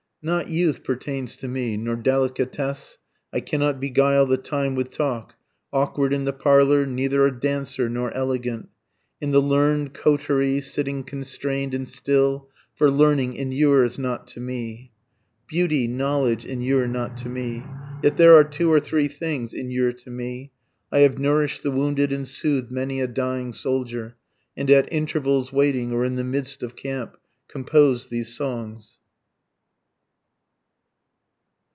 Not 0.23 0.49
youth 0.51 0.83
pertains 0.83 1.35
to 1.37 1.47
me, 1.47 1.77
Nor 1.77 1.95
delicatesse, 1.97 2.99
I 3.33 3.39
cannot 3.39 3.79
beguile 3.79 4.27
the 4.27 4.37
time 4.37 4.75
with 4.75 4.91
talk, 4.91 5.33
Awkward 5.73 6.13
in 6.13 6.25
the 6.25 6.31
parlor, 6.31 6.85
neither 6.85 7.25
a 7.25 7.31
dancer 7.35 7.89
nor 7.89 8.13
elegant, 8.13 8.69
In 9.19 9.31
the 9.31 9.41
learn'd 9.41 9.95
coterie 9.95 10.61
sitting 10.61 11.03
constrain'd 11.03 11.73
and 11.73 11.87
still, 11.89 12.49
for 12.75 12.91
learning 12.91 13.33
inures 13.35 13.97
not 13.97 14.27
to 14.27 14.39
me, 14.39 14.91
Beauty, 15.47 15.87
knowledge, 15.87 16.45
inure 16.45 16.87
not 16.87 17.17
to 17.17 17.27
me 17.27 17.63
yet 18.03 18.17
there 18.17 18.35
are 18.35 18.43
two 18.43 18.71
or 18.71 18.79
three 18.79 19.07
things 19.07 19.55
inure 19.55 19.93
to 19.93 20.11
me, 20.11 20.51
I 20.91 20.99
have 20.99 21.17
nourish'd 21.17 21.63
the 21.63 21.71
wounded 21.71 22.11
and 22.13 22.27
sooth'd 22.27 22.69
many 22.69 23.01
a 23.01 23.07
dying 23.07 23.53
soldier, 23.53 24.17
And 24.55 24.69
at 24.69 24.87
intervals 24.93 25.51
waiting 25.51 25.91
or 25.91 26.05
in 26.05 26.15
the 26.15 26.23
midst 26.23 26.61
of 26.61 26.75
camp, 26.75 27.17
Composed 27.47 28.11
these 28.11 28.35
songs. 28.35 28.99